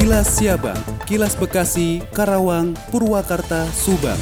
[0.00, 4.16] Kilas Siabang, Kilas Bekasi, Karawang, Purwakarta, Subang.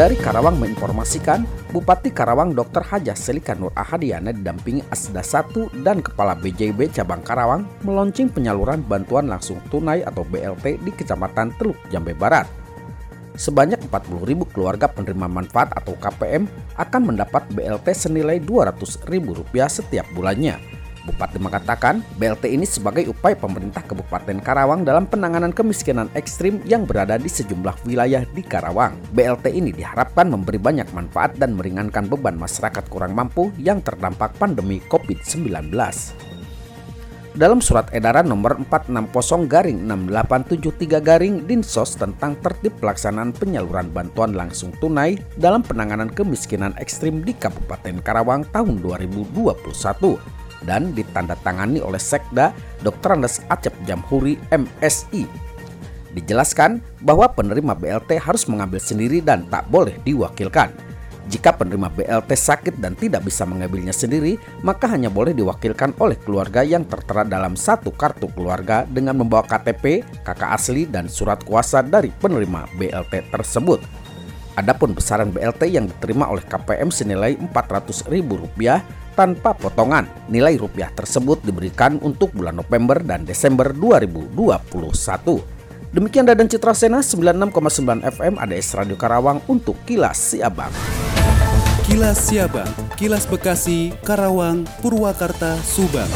[0.00, 2.80] Dari Karawang menginformasikan, Bupati Karawang Dr.
[2.80, 9.28] Haja Selika Nur Ahadiana didampingi Asda 1 dan Kepala BJB Cabang Karawang meluncing penyaluran bantuan
[9.28, 12.48] langsung tunai atau BLT di Kecamatan Teluk Jambe Barat.
[13.36, 16.48] Sebanyak 40 ribu keluarga penerima manfaat atau KPM
[16.80, 20.77] akan mendapat BLT senilai Rp200 ribu rupiah setiap bulannya.
[21.08, 27.16] Bupati mengatakan BLT ini sebagai upaya pemerintah Kabupaten Karawang dalam penanganan kemiskinan ekstrim yang berada
[27.16, 29.00] di sejumlah wilayah di Karawang.
[29.16, 34.84] BLT ini diharapkan memberi banyak manfaat dan meringankan beban masyarakat kurang mampu yang terdampak pandemi
[34.92, 35.72] COVID-19.
[37.38, 44.74] Dalam surat edaran nomor 460 garing 6873 garing Dinsos tentang tertib pelaksanaan penyaluran bantuan langsung
[44.82, 50.18] tunai dalam penanganan kemiskinan ekstrim di Kabupaten Karawang tahun 2021
[50.64, 53.18] dan ditandatangani oleh Sekda Dr.
[53.18, 55.28] Andes Acep Jamhuri MSI.
[56.16, 60.72] Dijelaskan bahwa penerima BLT harus mengambil sendiri dan tak boleh diwakilkan.
[61.28, 66.64] Jika penerima BLT sakit dan tidak bisa mengambilnya sendiri, maka hanya boleh diwakilkan oleh keluarga
[66.64, 72.08] yang tertera dalam satu kartu keluarga dengan membawa KTP, kakak asli, dan surat kuasa dari
[72.08, 73.84] penerima BLT tersebut.
[74.56, 78.48] Adapun besaran BLT yang diterima oleh KPM senilai Rp400.000
[79.18, 80.06] tanpa potongan.
[80.30, 85.58] Nilai rupiah tersebut diberikan untuk bulan November dan Desember 2021.
[85.90, 90.70] Demikian Dadan Citra Sena 96,9 FM ADS Radio Karawang untuk Kilas Siabang.
[91.88, 92.68] Kilas Siabang,
[93.00, 96.12] Kilas Bekasi, Karawang, Purwakarta, Subang.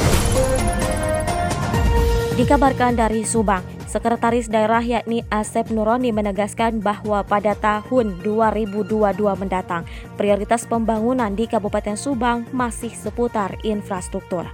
[2.36, 8.88] Dikabarkan dari Subang, Sekretaris Daerah yakni Asep Nuroni menegaskan bahwa pada tahun 2022
[9.36, 9.84] mendatang,
[10.16, 14.48] prioritas pembangunan di Kabupaten Subang masih seputar infrastruktur.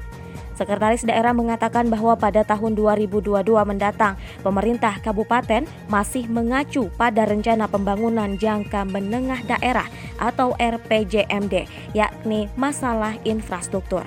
[0.59, 8.35] Sekretaris daerah mengatakan bahwa pada tahun 2022 mendatang, pemerintah kabupaten masih mengacu pada rencana pembangunan
[8.35, 9.87] jangka menengah daerah
[10.19, 14.03] atau RPJMD, yakni masalah infrastruktur.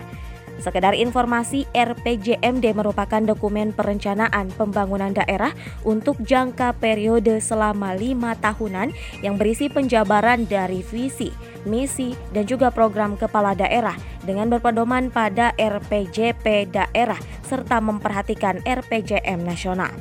[0.59, 5.55] Sekedar informasi, RPJMD merupakan dokumen perencanaan pembangunan daerah
[5.87, 8.91] untuk jangka periode selama lima tahunan
[9.23, 11.31] yang berisi penjabaran dari visi,
[11.63, 13.95] misi, dan juga program kepala daerah
[14.27, 17.17] dengan berpedoman pada RPJP daerah
[17.47, 19.91] serta memperhatikan RPJM nasional.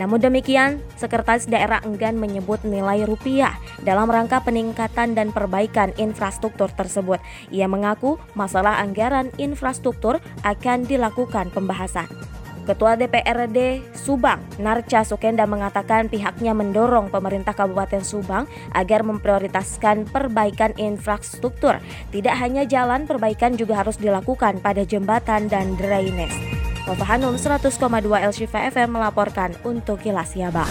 [0.00, 7.20] Namun demikian, Sekretaris Daerah enggan menyebut nilai rupiah dalam rangka peningkatan dan perbaikan infrastruktur tersebut.
[7.52, 12.08] Ia mengaku masalah anggaran infrastruktur akan dilakukan pembahasan.
[12.62, 21.82] Ketua DPRD Subang, Narca Sukenda mengatakan pihaknya mendorong pemerintah Kabupaten Subang agar memprioritaskan perbaikan infrastruktur.
[22.14, 26.71] Tidak hanya jalan, perbaikan juga harus dilakukan pada jembatan dan drainase.
[26.82, 27.78] Nova Hanum 100,2
[28.18, 30.66] Elshifa FM melaporkan untuk Kilas Siabang.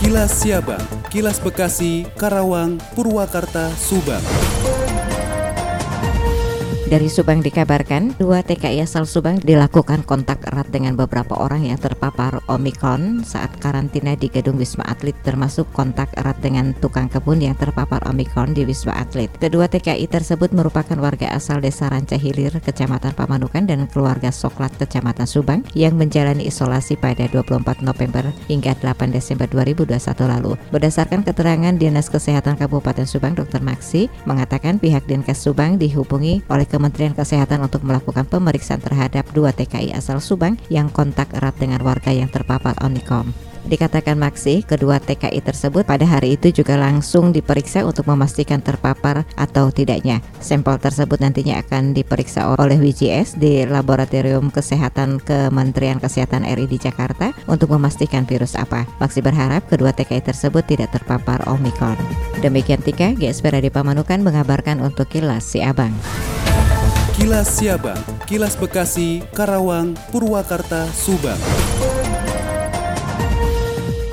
[0.00, 0.80] Kilas Siabang,
[1.12, 4.24] Kilas Bekasi, Karawang, Purwakarta, Subang.
[6.94, 12.38] Dari Subang dikabarkan, dua TKI asal Subang dilakukan kontak erat dengan beberapa orang yang terpapar
[12.46, 17.98] Omikron saat karantina di gedung Wisma Atlet termasuk kontak erat dengan tukang kebun yang terpapar
[18.06, 19.26] Omikron di Wisma Atlet.
[19.42, 25.26] Kedua TKI tersebut merupakan warga asal Desa Ranca Hilir, Kecamatan Pamanukan dan keluarga Soklat, Kecamatan
[25.26, 29.98] Subang yang menjalani isolasi pada 24 November hingga 8 Desember 2021
[30.30, 30.54] lalu.
[30.70, 33.66] Berdasarkan keterangan Dinas Kesehatan Kabupaten Subang, Dr.
[33.66, 39.94] Maksi mengatakan pihak Dinkes Subang dihubungi oleh Kementerian Kesehatan untuk melakukan pemeriksaan terhadap dua TKI
[39.94, 43.54] asal Subang yang kontak erat dengan warga yang terpapar Omicron.
[43.64, 49.72] Dikatakan Maksi, kedua TKI tersebut pada hari itu juga langsung diperiksa untuk memastikan terpapar atau
[49.72, 50.20] tidaknya.
[50.36, 57.32] Sampel tersebut nantinya akan diperiksa oleh WGS di Laboratorium Kesehatan Kementerian Kesehatan RI di Jakarta
[57.48, 58.84] untuk memastikan virus apa.
[59.00, 61.96] Maksi berharap kedua TKI tersebut tidak terpapar Omicron.
[62.44, 65.96] Demikian Tika, GSP Radio Pamanukan mengabarkan untuk Kilas Si Abang.
[67.14, 71.38] Kilas Siabang, Kilas Bekasi, Karawang, Purwakarta, Subang.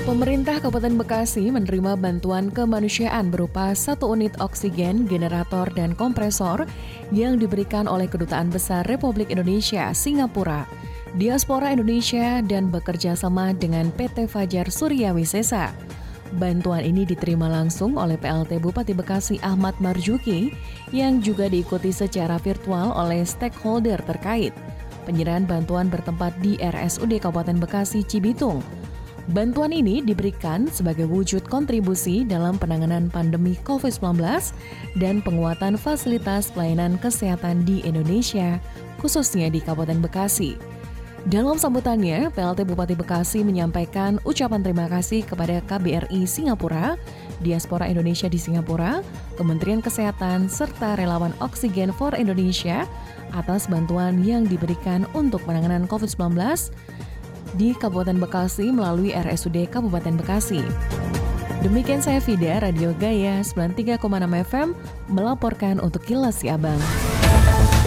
[0.06, 6.70] Pemerintah Kabupaten Bekasi menerima bantuan kemanusiaan berupa satu unit oksigen, generator, dan kompresor
[7.10, 10.70] yang diberikan oleh Kedutaan Besar Republik Indonesia Singapura,
[11.18, 15.74] Diaspora Indonesia, dan bekerja sama dengan PT Fajar Surya Wisesa.
[16.40, 20.56] Bantuan ini diterima langsung oleh PLT Bupati Bekasi Ahmad Marjuki
[20.96, 24.56] yang juga diikuti secara virtual oleh stakeholder terkait.
[25.04, 28.64] Penyerahan bantuan bertempat di RSUD Kabupaten Bekasi Cibitung.
[29.30, 34.18] Bantuan ini diberikan sebagai wujud kontribusi dalam penanganan pandemi COVID-19
[34.98, 38.58] dan penguatan fasilitas pelayanan kesehatan di Indonesia,
[38.98, 40.81] khususnya di Kabupaten Bekasi.
[41.22, 46.98] Dalam sambutannya, PLT Bupati Bekasi menyampaikan ucapan terima kasih kepada KBRI Singapura,
[47.46, 49.06] Diaspora Indonesia di Singapura,
[49.38, 52.90] Kementerian Kesehatan, serta relawan Oksigen for Indonesia
[53.38, 56.42] atas bantuan yang diberikan untuk penanganan COVID-19
[57.54, 60.66] di Kabupaten Bekasi melalui RSUD Kabupaten Bekasi.
[61.62, 64.02] Demikian saya Fida, Radio Gaya 93,6
[64.50, 64.74] FM,
[65.14, 67.11] melaporkan untuk Kilas Siabang.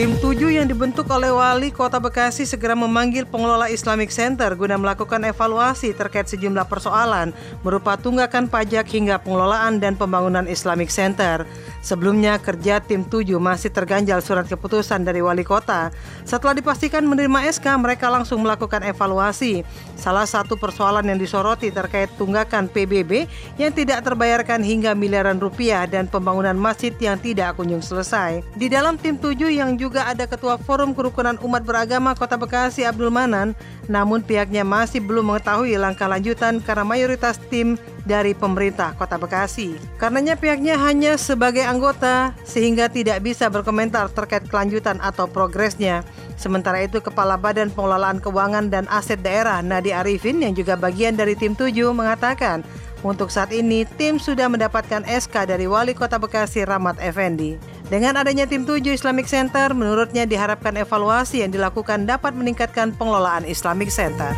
[0.00, 5.20] Tim 7 yang dibentuk oleh Wali Kota Bekasi segera memanggil pengelola Islamic Center guna melakukan
[5.28, 11.44] evaluasi terkait sejumlah persoalan berupa tunggakan pajak hingga pengelolaan dan pembangunan Islamic Center.
[11.84, 15.92] Sebelumnya kerja tim 7 masih terganjal surat keputusan dari Wali Kota.
[16.24, 19.68] Setelah dipastikan menerima SK, mereka langsung melakukan evaluasi.
[20.00, 23.28] Salah satu persoalan yang disoroti terkait tunggakan PBB
[23.60, 28.40] yang tidak terbayarkan hingga miliaran rupiah dan pembangunan masjid yang tidak kunjung selesai.
[28.56, 32.86] Di dalam tim 7 yang juga juga ada Ketua Forum Kerukunan Umat Beragama Kota Bekasi
[32.86, 33.58] Abdul Manan,
[33.90, 37.74] namun pihaknya masih belum mengetahui langkah lanjutan karena mayoritas tim
[38.06, 39.74] dari pemerintah Kota Bekasi.
[39.98, 46.06] Karenanya pihaknya hanya sebagai anggota sehingga tidak bisa berkomentar terkait kelanjutan atau progresnya.
[46.38, 51.34] Sementara itu Kepala Badan Pengelolaan Keuangan dan Aset Daerah Nadi Arifin yang juga bagian dari
[51.34, 52.62] tim 7 mengatakan
[53.00, 57.56] untuk saat ini, tim sudah mendapatkan SK dari Wali Kota Bekasi Rahmat Effendi.
[57.90, 63.90] Dengan adanya tim 7 Islamic Center, menurutnya diharapkan evaluasi yang dilakukan dapat meningkatkan pengelolaan Islamic
[63.90, 64.30] Center.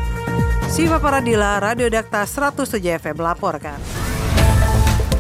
[0.73, 3.77] Siva Paradila, Radio Dakta 107 FM melaporkan.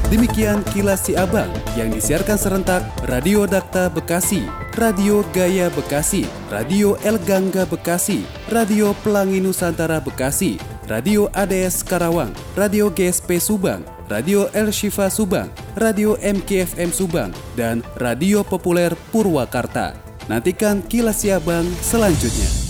[0.08, 4.49] Demikian kilas si abang yang disiarkan serentak Radio Dakta Bekasi,
[4.81, 10.56] Radio Gaya Bekasi, Radio El Gangga Bekasi, Radio Pelangi Nusantara Bekasi,
[10.88, 18.45] Radio ADS Karawang, Radio GSP Subang, Radio El Shifa Subang, Radio MKFM Subang, dan Radio
[18.45, 19.97] Populer Purwakarta.
[20.29, 22.62] Nantikan kilas Siabang selanjutnya.